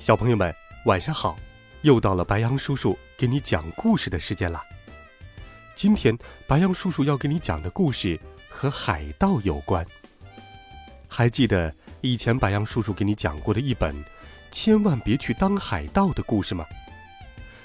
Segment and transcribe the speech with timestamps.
[0.00, 0.52] 小朋友们，
[0.86, 1.36] 晚上好！
[1.82, 4.58] 又到了白羊叔叔给你讲故事的时间了。
[5.74, 8.18] 今天，白羊叔叔要给你讲的故事
[8.48, 9.86] 和海盗有关。
[11.06, 13.94] 还记得以前白羊叔叔给你讲过的一本
[14.50, 16.64] 《千万别去当海盗》的故事吗？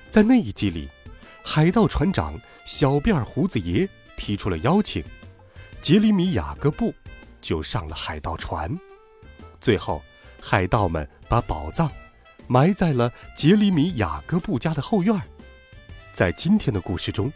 [0.10, 0.90] 在那一集里，
[1.42, 5.02] 海盗船长小辫胡子爷提出了邀请，
[5.82, 6.94] 杰里米·雅各布
[7.40, 8.78] 就上了海盗船。
[9.62, 10.04] 最后，
[10.42, 11.90] 海盗们把宝藏。
[12.48, 15.20] 埋在了杰里米·雅各布家的后院。
[16.14, 17.32] 在今天的故事中，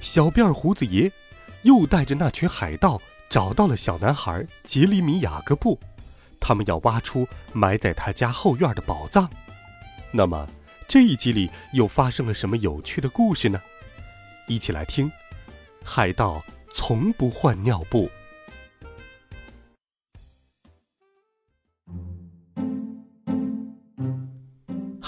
[0.00, 1.10] 小辫胡子爷
[1.62, 5.78] 又带着那群海盗找到了小男孩杰里米·雅各布，
[6.40, 9.28] 他们要挖出埋在他家后院的宝藏。
[10.10, 10.48] 那么
[10.86, 13.60] 这一集里又发生了什么有趣的故事呢？
[14.46, 15.10] 一起来听：
[15.82, 18.10] 海盗从不换尿布。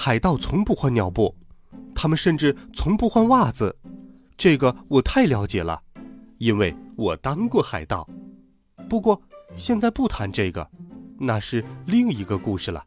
[0.06, 1.34] 海盗从不换尿布，
[1.92, 3.76] 他们甚至从不换袜子。
[4.36, 5.82] 这个我太了解了，
[6.38, 8.08] 因为我当过海盗。
[8.88, 9.20] 不过
[9.56, 10.70] 现在不谈这个，
[11.18, 12.84] 那是另一个故事了。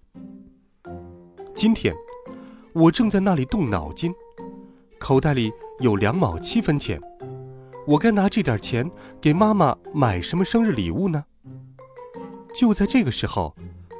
[1.53, 1.93] 今天
[2.71, 4.13] 我正在那里动脑筋，
[4.97, 6.97] 口袋里有两毛七分钱，
[7.85, 11.25] 我该拿这点钱给妈妈买什么生日礼物呢？
[12.55, 13.53] 就在这个时候，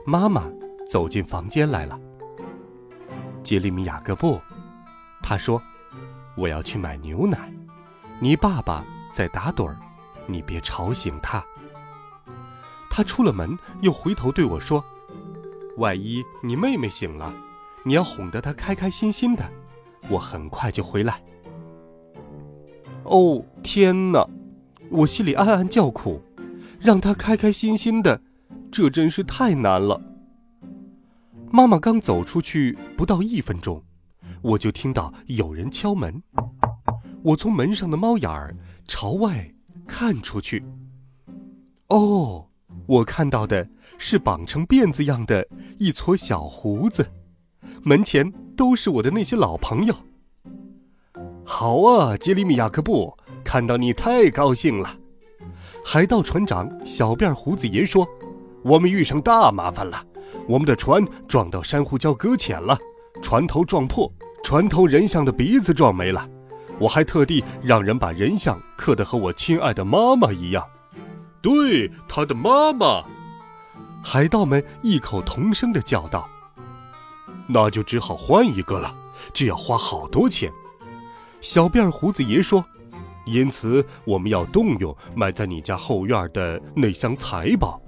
[0.05, 0.49] 妈妈
[0.87, 1.99] 走进房间来了。
[3.49, 4.39] 杰里米·雅各布，
[5.23, 5.59] 他说
[6.37, 7.51] ：“我要去买牛奶，
[8.19, 9.75] 你爸爸在打盹儿，
[10.27, 11.43] 你别吵醒他。”
[12.91, 14.85] 他出了门，又回头对我说
[15.77, 17.33] ：“万一你妹妹醒了，
[17.81, 19.49] 你要哄得她开开心心的，
[20.11, 21.19] 我很快就回来。”
[23.01, 24.29] 哦，天哪！
[24.91, 26.21] 我心里暗暗叫苦，
[26.79, 28.21] 让她开开心心的，
[28.71, 29.99] 这真是太难了。
[31.51, 33.83] 妈妈刚走出去不到一分钟，
[34.41, 36.21] 我就听到有人敲门。
[37.23, 38.55] 我从门上的猫眼儿
[38.87, 39.51] 朝外
[39.87, 40.63] 看出去。
[41.87, 42.47] 哦，
[42.85, 43.67] 我看到的
[43.97, 45.47] 是绑成辫子样的
[45.79, 47.11] 一撮小胡子。
[47.83, 49.95] 门前都是我的那些老朋友。
[51.43, 54.97] 好啊，杰里米亚克布，看到你太高兴了。
[55.83, 58.07] 海盗船长小辫胡子爷说
[58.63, 60.05] ：“我们遇上大麻烦了。”
[60.47, 62.77] 我们的船撞到珊瑚礁搁浅了，
[63.21, 64.11] 船头撞破，
[64.43, 66.27] 船头人像的鼻子撞没了。
[66.79, 70.65] 我还特地让人把人像刻得和我亲爱的妈妈一样。
[71.41, 73.03] 对，他的妈妈。
[74.01, 76.27] 海盗们异口同声地叫道
[77.47, 78.95] ：“那就只好换一个了，
[79.33, 80.49] 这要花好多钱。”
[81.41, 82.63] 小辫胡子爷说
[83.27, 87.81] ：“因此我们要动用埋在你家后院的那箱财宝。”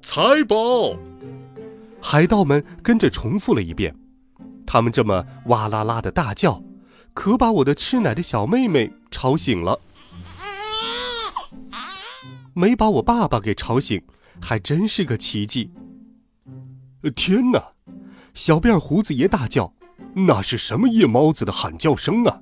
[0.00, 0.56] 财宝。
[2.00, 3.94] 海盗们跟着重复了一遍，
[4.66, 6.62] 他们这么哇啦啦的大叫，
[7.12, 9.80] 可把我的吃奶的小妹妹吵醒了。
[12.54, 14.02] 没把我爸爸给吵醒，
[14.40, 15.72] 还真是个奇迹。
[17.14, 17.62] 天哪！
[18.34, 19.74] 小辫胡子爷大叫
[20.26, 22.40] ：“那是什么夜猫子的喊叫声啊？”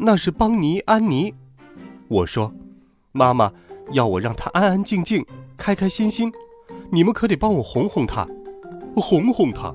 [0.00, 1.34] 那是邦尼安妮。
[2.08, 2.52] 我说
[3.12, 3.52] ：“妈妈
[3.92, 5.24] 要我让他安安静静，
[5.56, 6.32] 开开心心。”
[6.92, 8.26] 你们可得帮我哄哄他，
[8.96, 9.74] 哄哄他。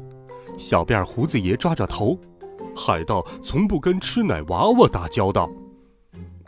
[0.57, 2.17] 小辫胡子爷抓抓头，
[2.75, 5.49] 海盗从不跟吃奶娃娃打交道，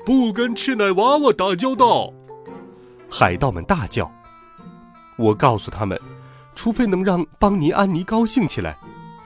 [0.06, 2.14] 不跟吃奶娃娃打交道。
[3.10, 4.12] 海盗们大叫。
[5.18, 6.00] 我告诉他们，
[6.54, 8.78] 除非能让邦尼安妮高兴起来，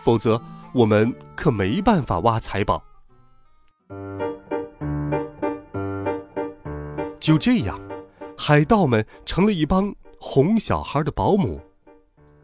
[0.03, 0.41] 否则
[0.73, 2.81] 我们可没办法挖财宝。
[7.19, 7.77] 就这样，
[8.37, 9.93] 海盗们成了一帮。
[10.23, 11.59] 哄小孩的保姆，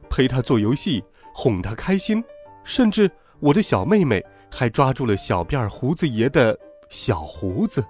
[0.09, 2.23] 陪他做游戏，哄他开心，
[2.63, 3.09] 甚至
[3.39, 6.57] 我的小妹妹还抓住了小辫胡子爷的
[6.89, 7.85] 小胡子。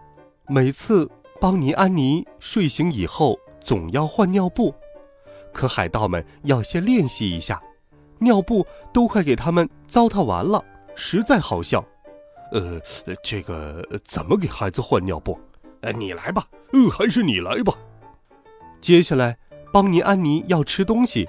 [0.46, 4.76] 每次邦尼安妮睡醒以后，总要换尿布，
[5.54, 7.64] 可海盗们要先练习一下，
[8.20, 10.64] 尿布都快给他们糟蹋完了，
[10.96, 11.84] 实在好笑。
[12.52, 12.80] 呃，
[13.24, 15.40] 这个怎么给孩子换尿布？
[15.80, 17.74] 呃，你来吧，呃，还是你来吧。
[18.82, 19.38] 接下来。
[19.72, 21.28] 邦尼安妮要吃东西，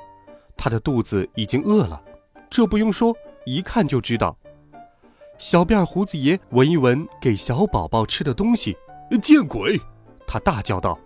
[0.56, 2.02] 她的肚子已经饿了。
[2.48, 3.14] 这不用说，
[3.44, 4.36] 一看就知道。
[5.38, 8.76] 小辫胡子爷闻一闻给小宝宝吃的东西，
[9.22, 9.80] 见鬼！
[10.26, 10.98] 他大叫道：“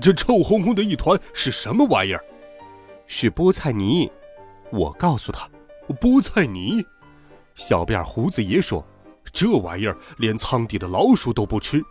[0.00, 2.24] 这臭烘烘的一团是什么玩意儿？”
[3.06, 4.10] 是菠菜泥。
[4.70, 5.48] 我告诉他
[6.00, 6.84] ：“菠菜泥。”
[7.56, 8.84] 小辫胡子爷说
[9.32, 11.82] ：“这玩意儿连仓底的老鼠都不吃。”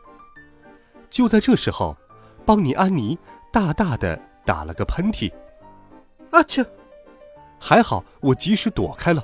[1.09, 1.97] 就在这时候，
[2.45, 3.17] 邦尼安妮
[3.51, 5.31] 大大的打了个喷嚏。
[6.31, 6.65] 啊切！
[7.59, 9.23] 还好我及时躲开了。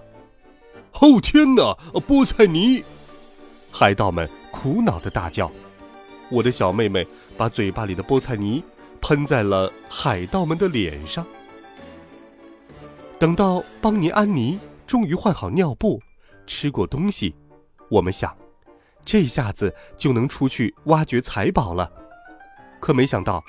[1.02, 1.76] 哦天哪！
[1.94, 2.84] 菠菜泥！
[3.72, 5.52] 海盗们苦恼的大叫。
[6.30, 8.64] 我的小妹妹把嘴巴里的菠菜泥
[9.02, 11.26] 喷在了海盗们的脸上。
[13.18, 16.00] 等到邦尼安妮终于换好尿布，
[16.46, 17.34] 吃过东西，
[17.90, 18.38] 我们想，
[19.04, 21.92] 这下子就能出去挖掘财宝了。
[22.80, 23.44] 可没想到，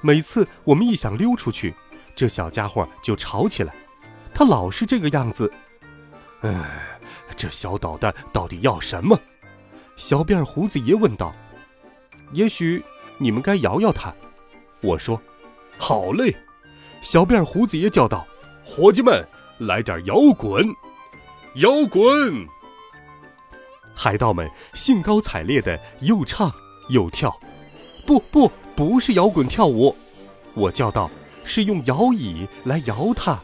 [0.00, 1.74] 每次我们一想溜出去，
[2.16, 3.74] 这小家伙就吵起来。
[4.34, 5.52] 他老是这个样子。
[6.42, 6.86] 哎。
[7.36, 9.18] 这小捣蛋到底要什么？
[9.96, 11.34] 小辫胡子爷问道。
[12.32, 12.84] 也许
[13.16, 14.12] 你们该摇摇他，
[14.82, 15.18] 我说。
[15.78, 16.36] 好嘞，
[17.00, 18.26] 小辫胡子爷叫道
[18.62, 19.26] ：“伙计们，
[19.58, 20.62] 来点摇滚，
[21.54, 22.46] 摇滚！”
[23.96, 26.52] 海盗们兴高采烈的又唱
[26.90, 27.34] 又跳。
[28.04, 29.94] 不不，不是摇滚跳舞，
[30.54, 31.10] 我叫道，
[31.44, 33.38] 是用摇椅来摇它。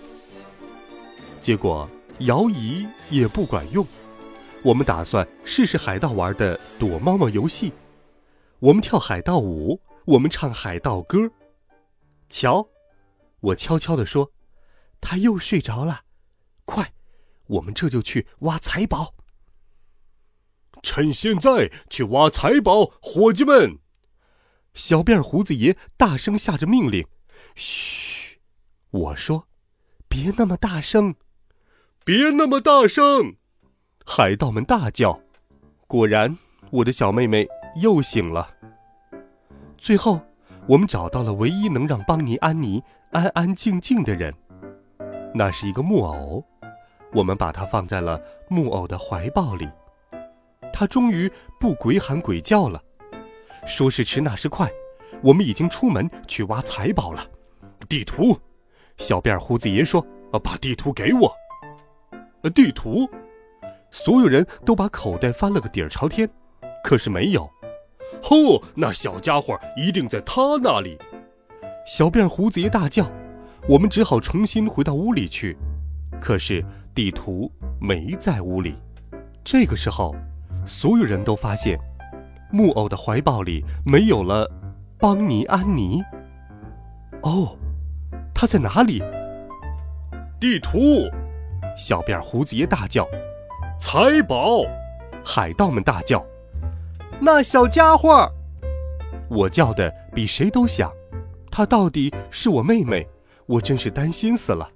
[1.42, 1.86] 结果。
[2.20, 3.86] 摇椅也不管用，
[4.62, 7.70] 我们打算试试海盗玩的躲猫猫游戏。
[8.58, 11.30] 我们跳海盗舞，我们唱海盗歌。
[12.30, 12.68] 瞧，
[13.40, 14.32] 我悄悄地说，
[15.02, 16.04] 他又睡着了。
[16.64, 16.94] 快，
[17.48, 19.12] 我们这就去挖财宝。
[20.82, 23.78] 趁现在去挖财宝，伙计们！
[24.76, 27.06] 小辫胡子爷大声下着命令。
[27.54, 28.38] 嘘，
[28.90, 29.48] 我说，
[30.06, 31.14] 别那么大声。
[32.04, 33.36] 别那么大声！
[34.04, 35.18] 海盗们大叫。
[35.88, 36.36] 果然，
[36.70, 37.48] 我的小妹妹
[37.80, 38.54] 又醒了。
[39.78, 40.20] 最后，
[40.68, 42.82] 我们找到了唯一能让邦尼安妮
[43.12, 44.32] 安安静静的人，
[45.34, 46.44] 那是一个木偶。
[47.14, 49.68] 我们把它放在了木偶的怀抱里。
[50.70, 52.82] 它终于不鬼喊鬼叫了。
[53.66, 54.70] 说时迟，那时快，
[55.22, 57.26] 我们已经出门去挖财宝了。
[57.88, 58.38] 地图，
[58.96, 60.00] 小辫胡子爷说
[60.32, 61.34] ：“啊把地图给我。”
[62.42, 63.10] 呃地图，
[63.90, 66.28] 所有人都把口袋翻了个底儿朝天，
[66.84, 67.50] 可是没有。
[68.22, 70.96] 吼，那小家伙一定在他那里！
[71.86, 73.10] 小辫胡子爷大叫。
[73.68, 75.58] 我们只好重新回到屋里去，
[76.20, 76.64] 可是
[76.94, 78.76] 地图没在屋里。
[79.42, 80.14] 这个时候，
[80.64, 81.76] 所有人都发现，
[82.50, 84.50] 木偶的怀抱里没有了
[84.98, 86.02] 邦尼安妮。
[87.22, 87.56] 哦，
[88.34, 89.02] 他在哪里？
[90.40, 91.08] 地图。
[91.76, 93.06] 小辫胡子爷大叫
[93.78, 94.62] ：“财宝！”
[95.22, 96.24] 海盗们大叫
[97.20, 98.32] ：“那小家伙！”
[99.28, 100.90] 我叫的比谁都响。
[101.50, 103.06] 她到底是我妹妹，
[103.46, 104.70] 我真是担心死了。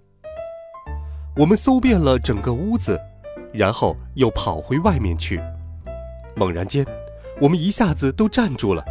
[1.37, 3.01] 我们搜遍了整个屋子，
[3.53, 5.41] 然后又跑回外面去。
[6.35, 6.85] 猛然间，
[7.41, 8.85] 我们一下子都站住了，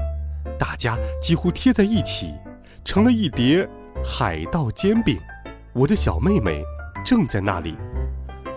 [0.57, 2.33] 大家几乎贴在一起，
[2.83, 3.67] 成了一叠
[4.03, 5.19] 海盗煎饼。
[5.71, 6.63] 我的小妹妹
[7.05, 7.77] 正在那里。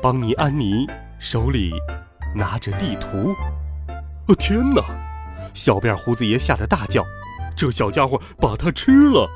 [0.01, 0.87] 邦尼安妮
[1.19, 1.73] 手里
[2.35, 3.35] 拿着地图，
[4.29, 4.83] 哦天哪！
[5.53, 7.05] 小辫胡子爷吓得大叫
[7.55, 9.29] ：“这小家伙把它吃了！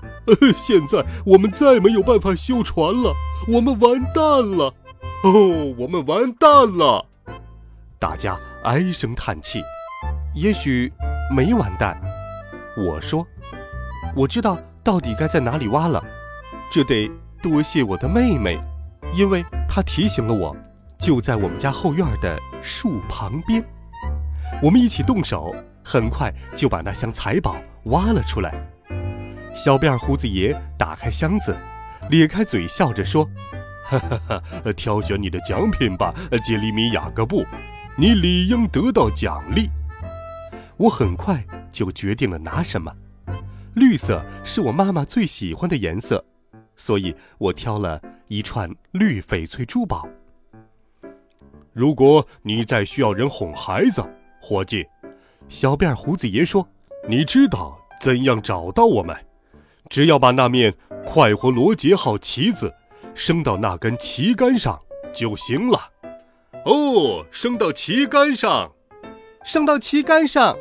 [0.57, 3.13] 现在我们再没有办法修船了，
[3.49, 4.25] 我们完蛋
[4.57, 4.75] 了！
[5.23, 7.05] 哦，我们完蛋了！”
[8.01, 9.63] 大家唉声叹气。
[10.37, 10.93] 也许
[11.35, 11.99] 没完蛋，
[12.77, 13.27] 我说
[14.15, 16.05] ：“我知道到底该在哪里挖了，
[16.71, 17.11] 这得
[17.43, 18.61] 多谢我的妹妹。”
[19.17, 20.55] 因为她提醒了我，
[20.99, 23.65] 就在我们家后院的树旁边。
[24.63, 28.53] 我们一起动手，很快就把那箱财宝挖了出来。
[29.55, 31.57] 小辫胡子爷打开箱子，
[32.11, 33.27] 咧开嘴笑着说
[33.89, 36.15] ：“哈哈哈，挑选你的奖品吧，
[36.45, 37.43] 杰里米雅各布，
[37.97, 39.71] 你理应得到奖励。”
[40.77, 42.93] 我很快就决定了拿什么。
[43.75, 46.25] 绿色是我妈妈最喜欢的颜色，
[46.77, 48.01] 所以我挑了。
[48.29, 50.09] 一串绿翡翠珠宝。
[51.73, 54.03] 如果你再需要人哄孩子，
[54.41, 54.85] 伙计，
[55.49, 56.69] 小辫胡子爷说
[57.09, 59.17] ：“你知道怎样找到我们？
[59.89, 62.75] 只要把那面快活罗杰号旗子
[63.15, 64.77] 升到那根旗杆上
[65.13, 65.93] 就行了。”
[66.67, 68.73] 哦，升到旗杆上，
[69.45, 70.57] 升到旗杆上！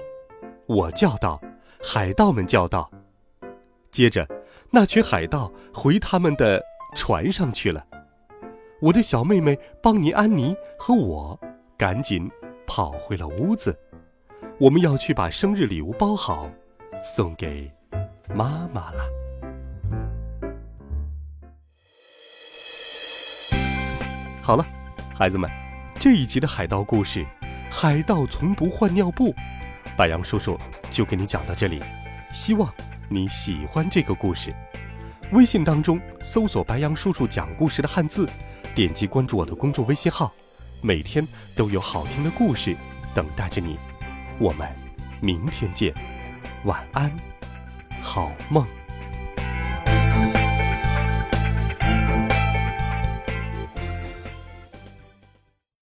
[0.67, 1.41] 我叫道，
[1.83, 2.89] 海盗们叫道。
[3.91, 4.27] 接着，
[4.71, 6.63] 那群海盗回他们的。
[6.97, 7.85] 船上去了，
[8.79, 11.37] 我的小妹妹邦尼安妮和我
[11.77, 12.31] 赶紧
[12.65, 13.77] 跑回了屋子。
[14.61, 16.49] 我们要去把生日礼物包好，
[17.03, 17.69] 送给
[18.33, 19.03] 妈妈了。
[24.41, 24.65] 好了，
[25.13, 25.51] 孩子们，
[25.99, 27.19] 这一集的海盗故事
[27.69, 29.33] 《海盗从不换尿布》，
[29.97, 30.59] 白杨叔叔
[30.91, 31.81] 就给你讲到这里。
[32.33, 32.69] 希望
[33.09, 34.53] 你喜欢这个故事。
[35.31, 38.29] 微信当中搜索“白杨叔叔讲故事”的汉字，
[38.75, 40.31] 点击关注我的公众微信号，
[40.81, 42.75] 每天都有好听的故事
[43.13, 43.77] 等待着你。
[44.37, 44.67] 我们
[45.21, 45.93] 明天见，
[46.65, 47.11] 晚安，
[48.01, 48.67] 好梦。